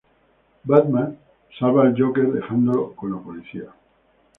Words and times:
Batman 0.65 1.15
salva 1.59 1.83
al 1.83 1.93
Joker, 1.95 2.25
dejándolo 2.33 2.95
con 2.95 3.11
la 3.11 3.19
policía. 3.19 3.67